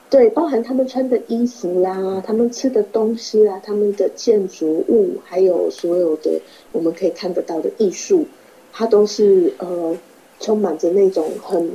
[0.09, 6.41] 对，包含他们穿的衣服啦，他们吃的东西啦，他们的建筑物，还有所有的
[6.73, 8.27] 我们可以看得到的艺术，
[8.73, 9.97] 它都是呃
[10.41, 11.71] 充满着那种很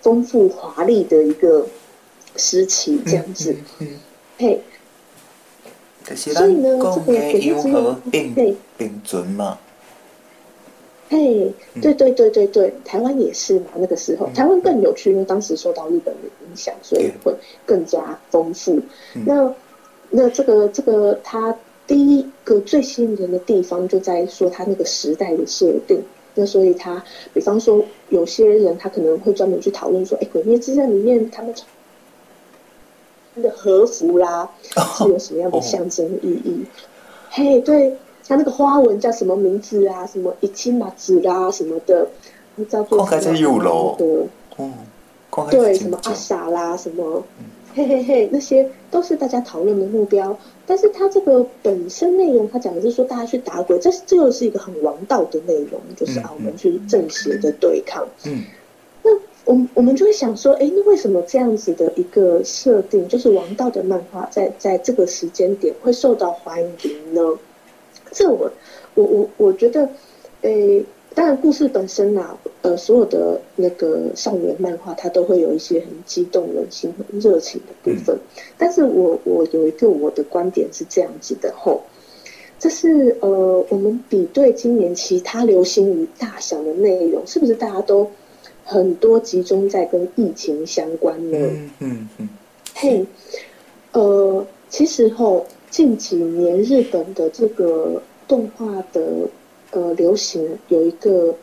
[0.00, 1.66] 丰富华丽的一个
[2.36, 3.54] 时期，这样子。
[3.80, 3.88] 嗯，
[4.38, 4.60] 嘿。
[6.16, 7.68] 所以呢，这个也是
[8.10, 9.58] 并并存嘛。
[11.10, 11.52] 嘿，
[11.82, 13.66] 对对对对对，台湾也是嘛。
[13.76, 17.34] 那个时候，台湾更有趣，因为当时受到日本的影响，所以会
[17.66, 18.80] 更加丰富。
[19.26, 19.54] 那
[20.10, 21.54] 那这个这个，它
[21.86, 26.02] 第一个最吸引人的地方就在说它那个时代的设定。
[26.34, 27.00] 那所以它，
[27.32, 31.66] 比方说，有些人他可能会专门去讨论说，哎，《鬼灭之刃》里面他们穿
[33.42, 34.50] 的和服啦，
[34.96, 36.64] 是有什么样的象征意义？
[37.30, 37.94] 嘿，对。
[38.26, 40.06] 它那个花纹叫什么名字啊？
[40.06, 42.06] 什么一七马子啦，什么的，
[42.68, 44.26] 叫做什么的？
[44.58, 44.72] 嗯，
[45.50, 47.22] 对，什么阿傻啦，什么，
[47.74, 50.36] 嘿嘿嘿，那些都是大家讨论的目标。
[50.66, 58.06] 但是它这个本身内容，它讲的是说大家去打鬼，这这又是一个很王道的内容，就是啊，我们去正邪的对抗。
[58.24, 58.44] 嗯，
[59.02, 59.10] 那
[59.44, 67.20] 我们我们就会想说，哎，那为什么这样子的一个设定，就是王道的漫画，在在这个时间点会受到欢迎呢？
[68.14, 68.50] 这我，
[68.94, 69.86] 我我我觉得，
[70.42, 70.82] 诶，
[71.14, 78.14] 当然故事本身啊，呃，所有的那个少年漫画，它都会有一些很激动人心、很热情的部分。
[78.14, 81.82] 嗯、但是我我有一个我的观点是这样子的吼，
[82.58, 88.08] 这是呃，我们比对今年其他流行语大小的内容，是不是大家都
[88.64, 91.36] 很多集中在跟疫情相关呢？
[91.36, 92.28] 嗯嗯嗯。
[92.74, 93.04] 嘿、
[93.92, 95.44] 嗯，呃，其实吼。
[95.74, 99.28] 近几年日本的这个动画的
[99.72, 101.34] 呃流行有一个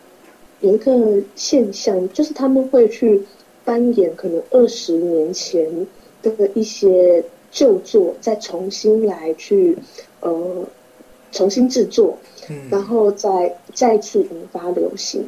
[0.61, 3.21] 有一个现象，就是他们会去
[3.65, 5.85] 扮演可能二十年前
[6.23, 7.21] 的一些
[7.51, 9.77] 旧作，再重新来去
[10.21, 10.65] 呃
[11.33, 12.17] 重新制作，
[12.69, 15.27] 然后再再次引发流行。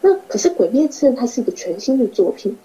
[0.00, 2.56] 那可是《鬼灭之刃》它是一个全新的作品。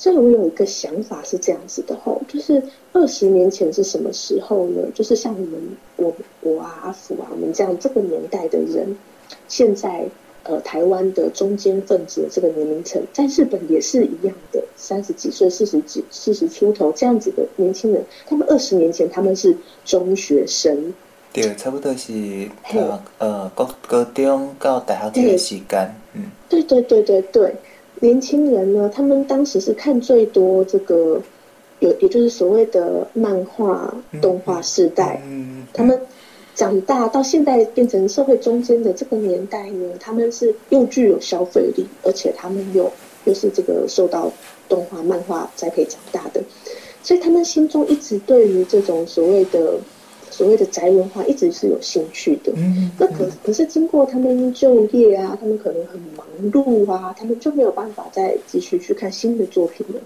[0.00, 2.62] 所以我有一个想法是这样子的吼，就是
[2.94, 4.80] 二十年前是什么时候呢？
[4.94, 5.60] 就是像我们
[5.96, 8.96] 我我啊阿福啊，我们这样这个年代的人，
[9.46, 10.06] 现在
[10.44, 20.94] 呃台湾的中间分子的这个年龄层，在日本也是一样的，三十几岁、四十几、四十出头这样子的年轻人，他们二十年前他们是中学生，
[21.30, 22.48] 对，差不多是
[23.18, 27.54] 呃高高中到大学的时间，嗯，对对对对对。
[28.00, 31.20] 年轻人呢，他们当时是看最多这个，
[31.78, 35.20] 有也就是所谓的漫画动画世代。
[35.26, 36.00] 嗯，他们
[36.54, 42.90] 长大到现在变成社会中间的这个年代呢，他们是又具有消费力，而且他们又
[43.24, 44.32] 又是这个受到
[44.68, 46.42] 动画漫画栽培长大的，
[47.02, 49.78] 所以他们心中一直对于这种所谓的。
[50.40, 52.50] 所谓的宅文化一直是有兴趣的，
[52.98, 60.00] 那可可是经过他们就业啊，他们可能很忙碌啊，他们就没有办法再继续去看新的作品了。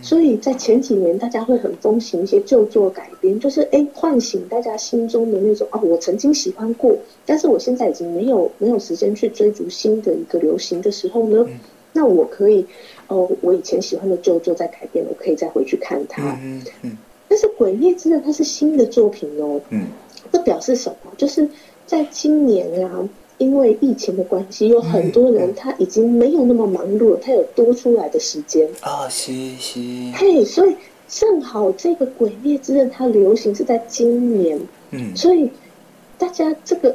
[0.00, 11.44] 所以在前几年，大家会很风行一些旧作改编，就是哎，唤醒大家心中的那种啊，我曾经喜欢过，但是我现在已经没有没有时间去追逐新的一个流行的时候呢，
[11.92, 12.64] 那我可以
[13.08, 16.38] 哦，我以前喜欢的旧作在改编，我可以再回去看它。
[16.82, 16.96] 但
[17.40, 19.86] 是《鬼灭之刃》它是新的作品哦，嗯，
[20.30, 21.10] 这表示什么？
[21.16, 21.48] 就是
[21.86, 28.68] 在今年啊，因为疫情的关系，有很多人他已经没有那么忙碌了，他有多出来的时间。
[28.82, 29.80] 啊，是是，
[30.14, 30.76] 嘿，所以
[31.08, 34.60] 正好这个《鬼灭之刃》它流行是在今年，
[34.90, 35.50] 嗯，所以
[36.18, 36.94] 大家这个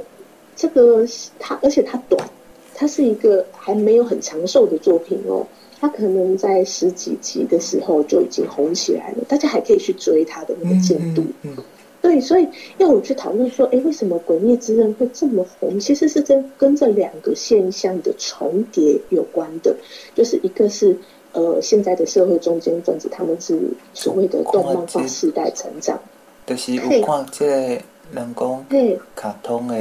[0.55, 1.05] 这个
[1.39, 2.29] 它，而且它短，
[2.75, 5.45] 它是一个还没有很长寿的作品哦。
[5.85, 11.21] 他可能在十几集的时候就已经红起来了，大家还可以去追他的那个进度。
[11.21, 11.63] 嗯嗯嗯、
[12.01, 12.47] 对，所以
[12.79, 15.79] 要我去讨论说，哎，为什么《鬼灭之刃》会这么红？
[15.79, 19.75] 其实是跟跟这两个现象的重叠有关的，
[20.15, 20.97] 就是一个是
[21.33, 23.59] 呃，现在的社会中间分子，他们是
[23.93, 25.99] 所谓的动漫化世代成长，
[26.47, 27.81] 就是有看这个
[28.11, 29.75] 人工对，卡通的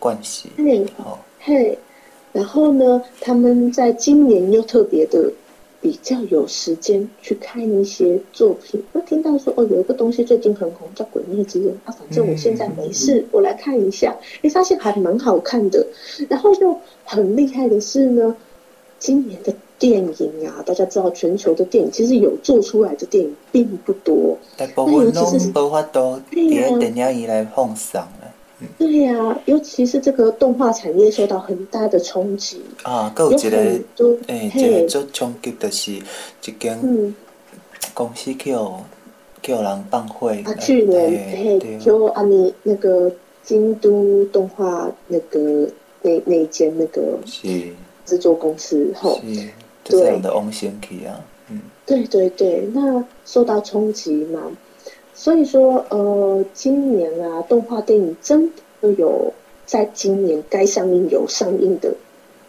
[0.00, 1.78] 关系，嘿，哦，嘿，
[2.32, 5.30] 然后呢，他们在今年又特别的。
[5.84, 11.92] 比较有时间去看一些作品，会听到说哦，有一个东西最近很红，叫《鬼灭之刃》啊。
[11.92, 14.16] 反正我现在没事，嗯、我来看一下。
[14.40, 15.86] 哎，发现还蛮好看的。
[16.26, 16.74] 然后就
[17.04, 18.34] 很厉害的是呢，
[18.98, 24.38] 今年的电影啊，大家知道，全球的电影其实有做出来的电影并不多。
[24.56, 28.08] 大部分都无法度在电影院来放上。
[28.78, 32.62] 对呀、啊，尤其是这个动画产业受到很大的冲击。
[32.82, 37.14] 啊，还有一个诶，一个最冲击的是一间
[37.92, 38.82] 公司叫
[39.42, 45.68] 叫人放火啊，去年嘿，就阿你那个京都动画那个
[46.02, 47.72] 那那间那个是。
[48.06, 49.48] 制作公司后，是
[49.84, 54.42] 这样的翁先去啊，嗯，对对对，那受到冲击嘛。
[55.14, 58.50] 所以说，呃，今年啊，动画电影真
[58.80, 59.32] 的有
[59.64, 61.94] 在今年该上映有上映的，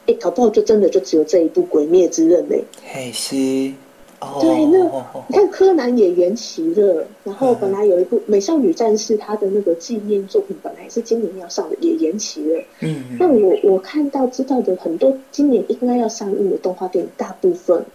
[0.08, 2.64] 哎，搞不好就真的就只有这一部《鬼灭之刃》嘞。
[2.84, 3.72] 嘿，是。
[4.20, 4.40] 哦。
[4.42, 4.84] 对，那
[5.28, 12.64] 你看柯南也延期了，然后本来有一部《美少女战士》，它的那个纪念作品本来是今年要上的，也延期了。
[12.80, 13.04] 嗯。
[13.20, 17.86] 那我我看到知道的很多今年应该要上映的动画电影，大部分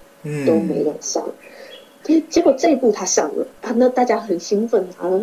[0.47, 1.25] 都没有上。
[1.27, 1.33] 嗯
[2.31, 5.21] 结果这一部他上了啊，那大家很兴奋啊！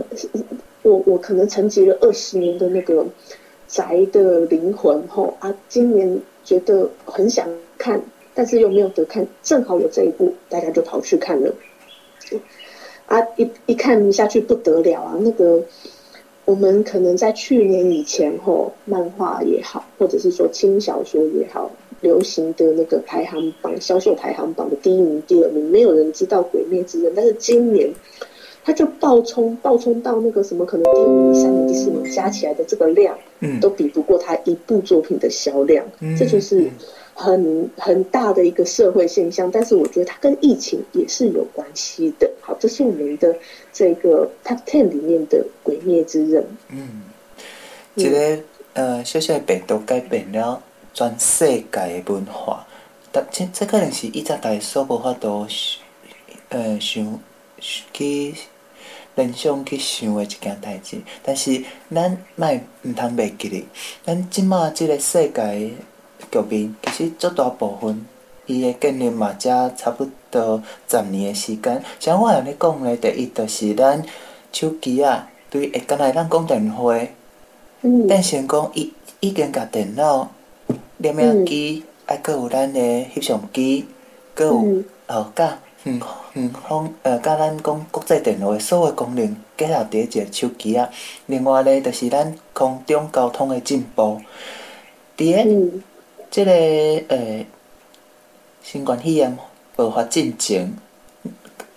[0.84, 3.04] 我我可能沉寂了二十年的那个
[3.68, 8.00] 宅的灵魂后啊，今年觉得很想看，
[8.34, 11.54] 但是又没有得看，正好有这一部，大家就跑去看了。
[13.08, 15.18] 啊，一一看下去不得了啊！
[15.20, 15.62] 那个
[16.46, 21.72] 我们可能在去年以前后，漫画也好，或者是说轻小说也好。
[22.02, 27.90] 流行的那个排行榜销售排行榜的第一名、第二名，没有人知道《鬼灭之刃》，但是今年
[28.64, 36.70] 它就爆冲，爆冲到那个什么，可能第五名、第三名、第四名加起来的这个量，嗯，都比不过它一部作品的销量，嗯，这就是
[37.14, 39.50] 很很大的一个社会现象。
[39.50, 42.30] 但是我觉得它跟疫情也是有关系的。
[42.42, 43.36] 好，这是我们的
[43.72, 46.44] 这个 Top Ten 里面的《鬼灭之刃》。
[46.70, 47.04] 嗯，
[47.96, 48.36] 这个、
[48.74, 50.62] 嗯、呃，小小的病毒改变了。
[50.98, 52.66] 全世界的文化，
[53.12, 55.46] 但这这可能是以前大家所无法度，
[56.50, 57.20] 呃，想
[57.94, 58.34] 去
[59.14, 61.00] 联想去想的一件代志。
[61.22, 63.68] 但是咱莫毋通袂记哩，
[64.04, 65.72] 咱即马即个世界
[66.32, 68.04] 局面，其实足大部分
[68.48, 71.84] 伊的建立嘛，才差不多十年的时间。
[72.00, 74.04] 像我安尼讲的，第一就是咱
[74.52, 76.92] 手机啊，对，会干来咱讲电话，
[77.82, 80.32] 嗯，变成讲伊已经甲电脑。
[80.98, 83.86] 念名机，还阁有咱的翕相机，
[84.34, 86.00] 阁有哦，甲远
[86.34, 90.90] 远方呃，甲咱讲国际电话的所有功能结合伫一个手机啊。
[91.28, 94.20] 另外咧，就是咱空中交通的进步。
[95.16, 95.82] 伫个
[96.30, 96.52] 即个
[97.08, 97.46] 呃
[98.62, 99.38] 新冠肺炎
[99.76, 100.74] 爆发进前，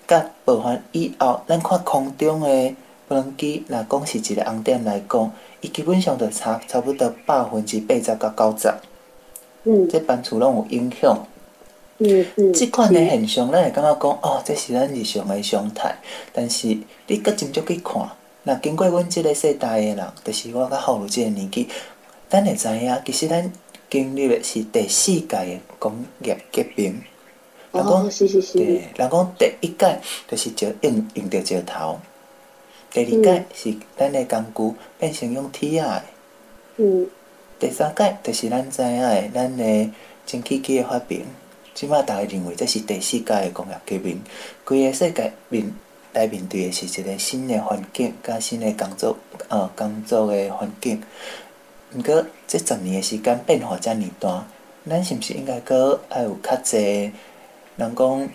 [0.09, 2.75] 甲爆发以后，咱看空中的
[3.09, 8.73] 无人机，若讲是一个红点来讲，伊基本上就差差不多百分之八十到九十。
[9.65, 11.27] 嗯，这班厝拢有影响。
[12.03, 15.95] 嗯嗯，即款的现象，咱会感觉讲，哦，这是咱日常的常态。
[16.33, 16.69] 但是，
[17.07, 18.09] 你阁斟酌去看，
[18.45, 21.69] 那经过阮这个世代的人，就是我较好如这个年纪，
[22.31, 23.53] 咱会知影，其实咱
[23.91, 27.03] 经历的是第四届的工业革命。
[27.73, 28.57] 哦，是是是。
[28.57, 32.01] 对，人讲第一届就是石用用着石头，
[32.91, 36.03] 第二届是咱的工具变成用铁仔。
[36.79, 37.07] 嗯。
[37.61, 39.91] 第三届就是咱知影的，咱的
[40.25, 41.27] 蒸汽机的发明。
[41.75, 44.19] 即马大家认为这是第四届的工业革命，
[44.65, 45.71] 规个世界面
[46.15, 49.15] 来面对的是一个新的环境，甲新的工作，
[49.49, 51.03] 呃，工作诶环境。
[51.95, 54.47] 毋过，即十年诶时间变化遮尔大，
[54.89, 57.13] 咱是毋是应该阁爱有较侪
[57.77, 58.29] 人讲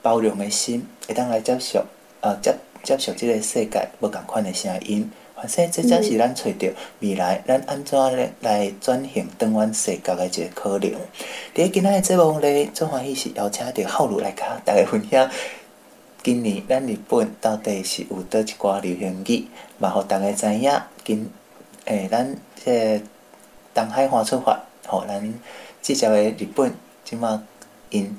[0.00, 1.84] 包容诶心，会当来接受，
[2.22, 5.10] 呃，接接受即个世界无共款诶声音。
[5.40, 10.90] 反正这才是咱找着未来，咱安怎咧来转型转换世界的一个可能。
[11.54, 15.30] 伫今仔日节目咧，最欢喜是邀请到浩如来甲大家分享，
[16.24, 19.46] 今年咱日本到底是有倒一寡流行语，
[19.78, 20.72] 嘛，互大家知影。
[21.04, 21.30] 今
[21.84, 23.00] 诶，咱这
[23.72, 25.34] 东海花出发，吼，咱
[25.80, 26.74] 即只个日本
[27.04, 27.40] 即马
[27.90, 28.18] 因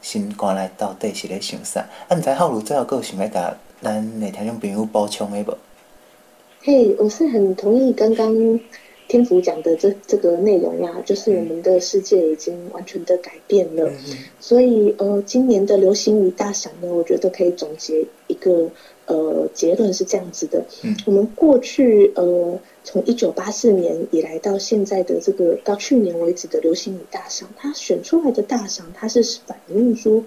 [0.00, 1.86] 新冠来到底是咧想啥？
[2.08, 5.54] 啊，毋知浩如最后阁有想要甲咱诶听众朋友补充诶无？
[6.66, 8.58] 嘿，hey, 我是很同意刚刚
[9.06, 18.70] 天福讲的这这个内容呀，就是我们的世界已经完全的改变了，嗯、所以呃，今年的流行语大赏呢，我觉得可以总结一个
[19.04, 30.24] 呃结论是这样子的，嗯、我们过去呃从一九八四年以来到现在的这个到去年为止的流行语大赏，它选出来的大赏，它是反映出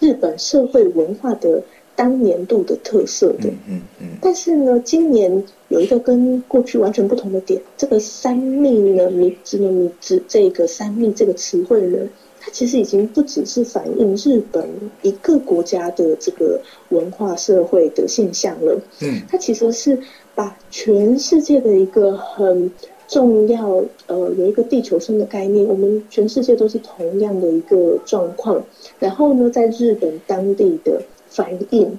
[0.00, 1.62] 日本社会文化的。
[1.96, 11.98] 当年度的特色的，嗯嗯，嗯，但是呢，今年有一个跟过去完全不同的点，这个“三密”呢，“密”字呢，“密”字这个“三密”这个词汇呢，
[12.38, 14.68] 它其实已经不只是反映日本
[15.00, 19.98] 一个国家的这个文化社会的现象了，嗯，它其实是
[20.34, 22.70] 把全世界的一个很
[23.08, 28.62] 重要，呃，有一个地球村的概念，我们全世界都是同样的一个状况，
[28.98, 31.00] 然后呢，在日本当地的。
[31.36, 31.98] 反映，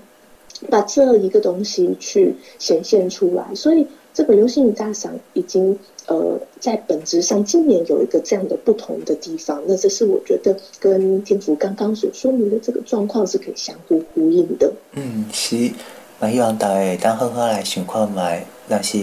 [0.72, 5.78] 把这一个东西去显现出来，所以这个流行语大赏已经
[6.08, 14.74] 呃在本质上今年有一个这样的不同的地方，那这是我觉得跟天福刚刚所说明的这个状况是可以相互呼应的。
[14.94, 15.70] 嗯，是，
[16.20, 18.98] 那希望大家当好好来想看卖，但是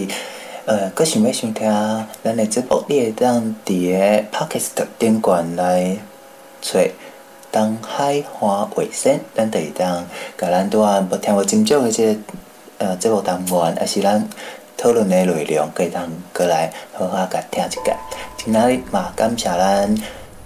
[0.65, 1.65] 呃，阁想要想听
[2.21, 5.97] 咱的节目，你会当伫个 Podcast 顶管来
[6.59, 6.79] 找。
[7.55, 10.05] 东海花卫生，咱可以当
[10.37, 12.19] 甲咱拄啊无听无真少的这个
[12.79, 14.29] 呃节目单元，也是咱
[14.75, 17.97] 讨论的内容，可以当过来好好甲听一下。
[18.35, 19.95] 今仔日嘛，感谢咱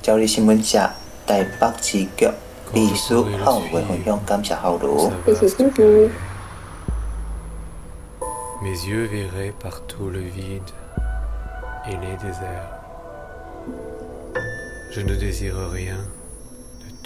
[0.04, 0.78] 朝日新闻社
[1.26, 2.30] 台北支局
[2.72, 5.12] 秘书郝伟分享，感谢郝如。
[5.26, 5.50] 谢谢。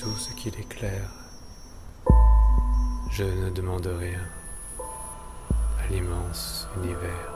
[0.03, 1.09] tout ce qu'il éclaire.
[3.09, 4.19] Je ne demande rien
[5.79, 7.29] à l'immense univers.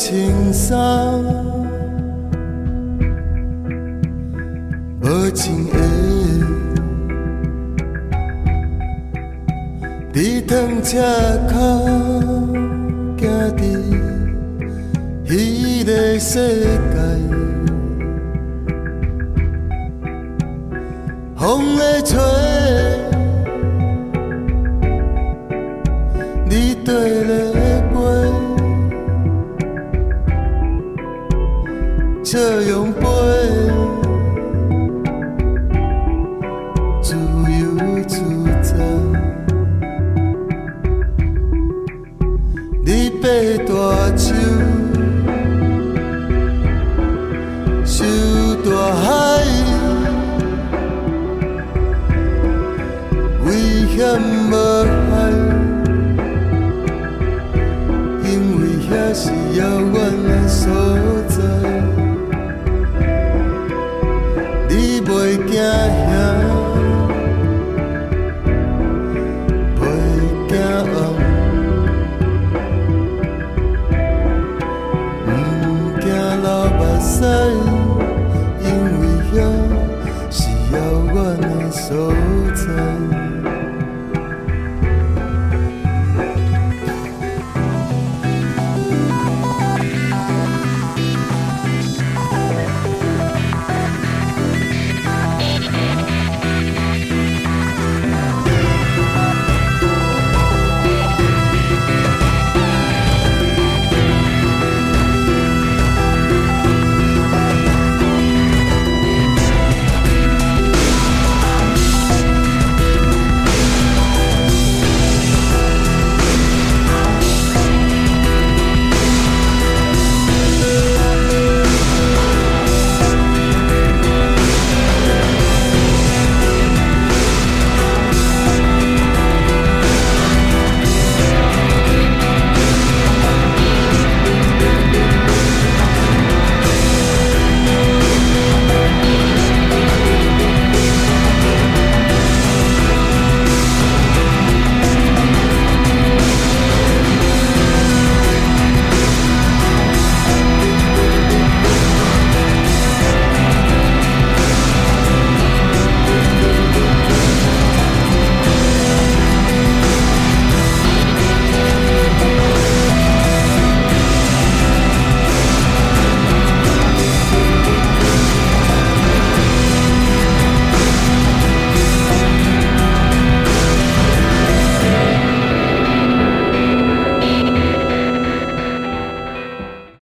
[0.00, 0.78] 情深，
[5.02, 5.74] 无情的
[10.14, 10.98] 伫汤池